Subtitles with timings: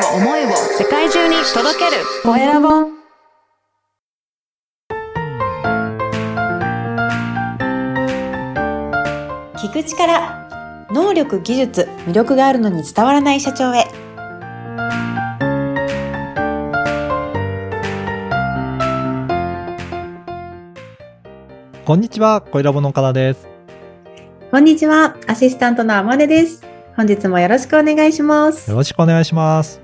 [0.00, 2.02] を思いを世界中に届ける。
[2.22, 2.68] コエラボ
[9.56, 13.84] 聞く力能力技術魅力があるのに伝わらない社長へ。
[21.84, 23.48] こんにちは、小ラボの岡田です。
[24.50, 26.64] こんにちはアシスタントのあまねです。
[26.96, 28.70] 本日もよろしくお願いします。
[28.70, 29.79] よろしくお願いします。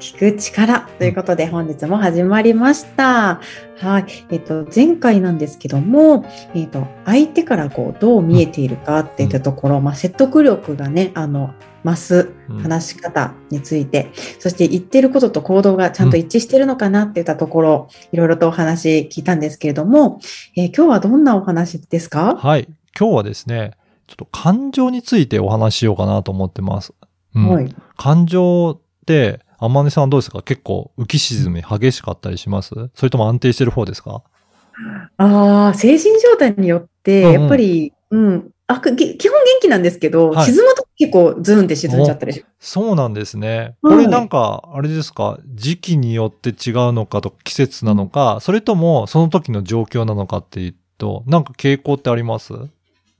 [0.00, 3.40] 聞く力ということで本日も始まりました。
[3.76, 4.04] はい。
[4.30, 11.52] えっと、前回なんですけども、えっと、相手からこう、どう見えているかっていったところ、まあ、説得力がね、あの、
[11.84, 20.20] 増すうん話し方について、そして言ってることと行動がちゃんと一致してるのかなっていったところ、いろいろとお話聞いたんですけれども、
[20.56, 22.36] えー今日はどんなお話ですか？
[22.36, 22.68] はい。
[22.98, 23.72] 今日はですね、
[24.06, 26.94] ちょっと感情についてお話ししようかなと思ってます。
[27.34, 27.74] うんはい。
[27.96, 30.42] 感情って、天音さんどうですか？
[30.42, 32.74] 結構浮き沈み激しかったりします？
[32.94, 34.22] それとも安定してる方ですか？
[35.16, 37.40] ああ、精神状態によって、うんうん。
[37.40, 40.46] やっぱり、うん、あくげ基本元気なんですけど、はい。
[40.46, 43.74] 沈むと結構ズンって沈んじゃったりしそうなんですね。
[43.82, 43.96] はい。
[43.96, 45.40] これなんか、あれですか？
[45.54, 52.52] 時期によって違うのかと季節なのか、それともその時の状況なのかっていうと、なんか傾向ってあります？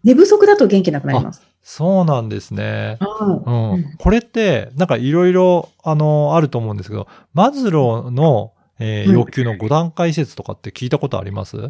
[0.05, 1.43] 寝不足だと元気なくなります。
[1.63, 2.97] そうなんですね。
[3.01, 11.61] はうんうんこれって、なんかいろいろ、あの、あると思うんですけど、マズローの、えーはい欲求の5段階説とかって聞いたことあります、い。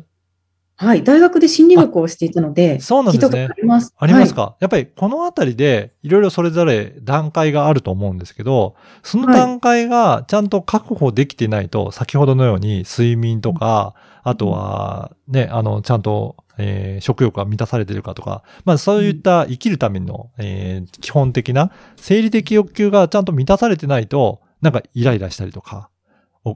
[0.76, 1.02] はい。
[1.02, 3.94] 大学で心理学をしていたので、そうなんですね聞いたことあります。
[3.96, 25.90] ありますか、やっぱりこのあたりで、いろいろそれぞれ段階があると思うんですけど、その段階がちゃんと確保できてないと、先ほどのように睡眠とか、あとは、ね、あの、ちゃんと、えー食欲が満たされてるかとか、まあそういった生きるための、えー基本的な生理的欲求がちゃんと満たされてないと、なんかイライラしたりとか、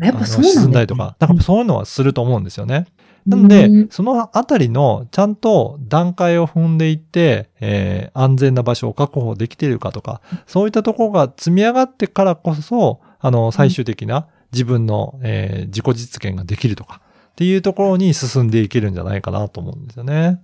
[0.00, 0.52] やっぱそうなんね。
[0.60, 2.86] 沈んだりとか、なんかそういうのはすると思うんですよね。
[3.24, 17.00] なのでうん、そのあたりのちゃんと段階を踏んでいって、えー安全な場所を確保できているかとか、そういったところが積み上がってからこそ、あの、最終的な自分の、えー自己実現ができるとか、
[17.32, 20.40] っていうところに進んでいけるんじゃないかなと思うんですよね。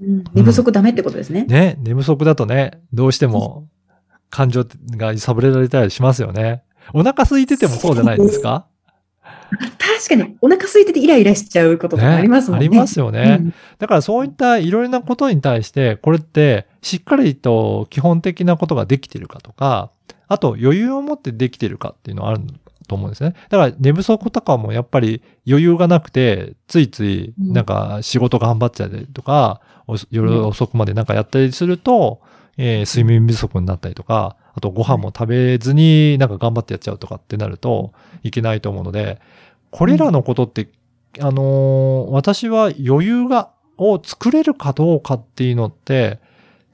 [0.00, 1.44] うん寝不足ダメってことですね。
[1.44, 3.68] ね、寝不足だとね、どうしても
[4.30, 4.64] 感情
[4.96, 6.64] が揺さぶれられたりしますよね。
[6.92, 8.66] お腹空いててもそうじゃないですか？
[9.78, 12.66] 確かに、お腹空いててイライラしちゃうこととかありますもんね。
[12.66, 13.38] ありますよね。
[13.40, 19.90] うんだからそういったいろいろなことに対して、これってしっかりと基本的なことができているかとか、
[20.28, 22.40] あと余裕を持ってできているかっていうのはある
[22.88, 23.34] と思うんですね。
[23.48, 32.20] だから寝不足とかもやっぱり余裕がなくて、ついついなんか仕事頑張っちゃったりとか、お夜遅くまでなんかやったりすると、
[32.56, 37.92] えー睡眠不足になったりとか、あとご飯も食べずになんか頑張ってやっちゃうとかってなると
[38.22, 39.20] いけないと思うので、
[39.70, 40.68] これらのことって、
[41.20, 46.20] あのー私は余裕が、を作れるかどうかっていうのって、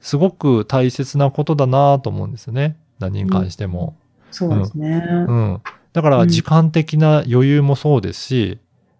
[0.01, 2.77] すごく大切なことだなと思うんですよね。
[2.99, 3.95] 何に関しても。
[4.31, 5.03] そうですね。
[5.27, 5.61] うん。
[5.93, 8.59] だから時間的な余裕もそうですし、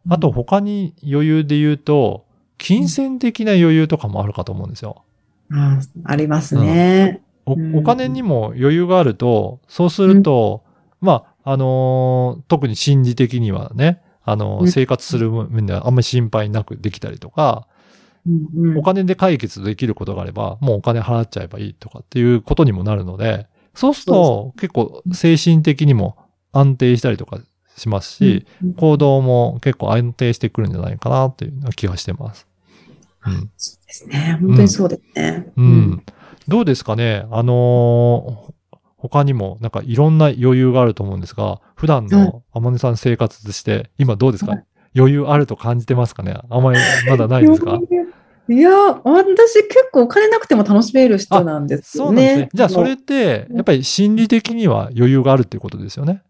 [0.10, 2.26] あと他に余裕で言うと、
[2.58, 5.04] 金銭的な余裕とかもあるかと思うんですよ。
[5.52, 7.22] あありますね。
[7.46, 10.64] おうんお金にも余裕があると、そうすると、
[11.02, 17.68] まあ、あのー特に心理的にはね、あのーうん生活する面ではあんまり心配なくできたりとか、
[18.28, 23.48] うんうんお金で解決できることがあれば、もうお金払っちゃえばいいとかっていうことにもなるので、
[23.80, 26.18] そうすると結構精神的にも
[26.52, 27.40] 安定したりとか
[27.78, 32.46] しますし、うん行動も結構安定してくるんじゃないかなっていう気がしてます。
[33.26, 33.50] うん。
[33.56, 34.38] そうですね。
[34.42, 35.52] 本当にそうですね。
[35.56, 36.04] うん。
[36.48, 37.26] どうですかね？
[37.32, 38.54] あのー
[39.02, 46.36] 他にもなんかいろんな余裕があると思うんですが、普段の天音さん生活として、今どうですか、はい余裕あると感じてますかね？
[46.50, 47.80] あんまりまだないですか？
[48.50, 48.72] いや、
[49.04, 52.08] 私結構お金なくても楽しめる人なんですよね。
[52.08, 52.50] そうなんですね。
[52.52, 56.24] じゃあそれって、やっぱり心理的には余裕があるっていうことですよね？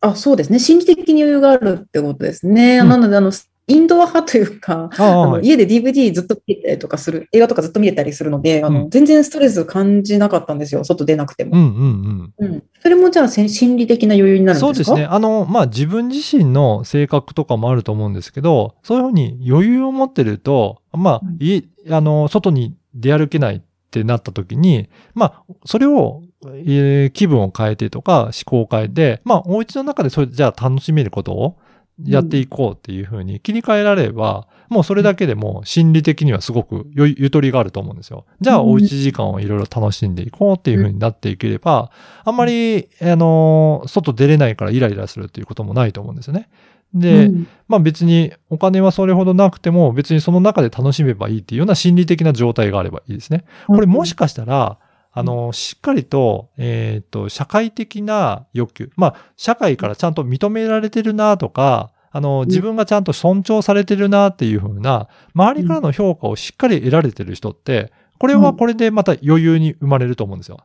[0.00, 0.58] あ、そうですね。
[0.58, 2.78] 心理的に余裕があるってことですね。
[2.78, 3.32] うんなので、あの、
[3.68, 5.46] インドア派というか、あのはい。
[5.46, 10.82] 家で DVD ずっと見てたりとかする、映画とかずっと見れたりするので、あの、うん全然ストレス感じなかったんですよ。
[10.84, 11.52] 外出なくても。
[11.54, 12.62] うんうんうん。
[12.80, 14.46] それもじゃあせ心理的な余裕にう。
[14.46, 14.84] なんるんですか？
[14.86, 15.04] そうですね。。
[15.04, 23.60] あの、まあ、自分自身の性格とかもあると思うんですけど、そういうふうに余裕を持ってると、まあうん、いあの、外に出歩けないっ
[23.90, 26.22] てなった時に、まあ、それを、
[26.64, 31.56] えー気分を変えてとか、思考を変えて、まあ、お家の中でそれじゃあ楽しめることを、
[32.04, 38.26] やっていこうっていうふうに切り替えられれば、もうそれだけでも心理的にはすごくゆゆとりがあると思うんですよ。
[38.40, 41.90] じゃあ、おうち時間をいろいろ楽しんでいこうっていうふうになっていければ、
[42.24, 46.48] あんまり、あの、外出れないからイライラするっていうこともないと思うんですよね。
[46.94, 53.44] で、うんまあ別にお金はそれほどなくても別にその中で楽しめばいいっていうような心理的な状態があればいいですね。
[53.66, 54.78] これもしかしたら、
[55.18, 58.90] あの、しっかりと、えっ、と、社会的な欲求。
[58.94, 70.58] まあ、社会からちゃんと認められてるなとか、あの、自分がちゃんと尊重されてるなっていうふうな、周りからの評価をしっかり得られてる人って、これはこれでまた余裕に生まれると思うんですよ。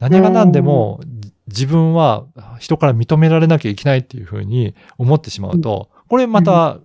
[0.00, 0.98] 何が何でも、
[1.46, 2.26] 自分は
[2.58, 6.80] 人から認められなきゃいけないっていうふうに思ってしまうと、これまた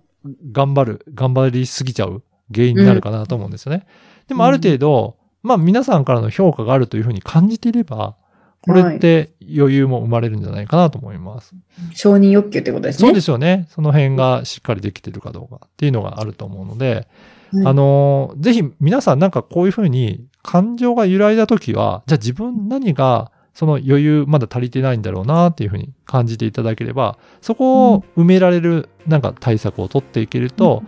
[0.52, 2.22] 頑張る、頑張りすぎちゃう
[2.54, 3.84] 原因になるかなと思うんですよね。
[4.28, 8.16] でもある程度、まあ皆さんからの評価があるというふうに感じていれば、
[8.62, 11.54] これって余裕も生まれるんじゃないかなと思います。
[11.92, 13.08] 承認欲求ってことですね。
[13.08, 13.66] そうですよね。
[13.68, 17.06] その辺がしっかりできてるかどうかっていうのがあると思うので、
[17.52, 30.82] はいあの、ぜひ皆さんなんかこういうふうに感情が揺らいだときは、じゃあ自分何がその余裕まだ足りてないんだろうなっていうふうに感じていただければ、そこを埋められるなんか対策を取っていけると、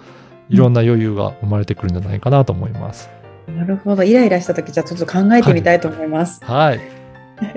[0.48, 3.10] いろんな余裕が生まれてくるんじゃないかなと思います。
[3.48, 4.02] なるほど。
[4.02, 6.44] イライラしたとき、じゃあちょっと考えてみたいと思います。
[6.44, 6.80] はい。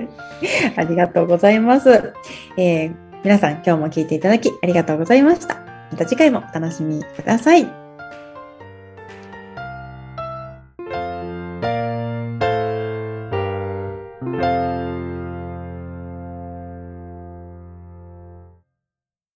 [0.76, 2.12] ありがとうございます。
[2.56, 5.56] えー皆さん、今日も聞いていただきありがとうございました。
[5.90, 7.79] また次回もお楽しみください。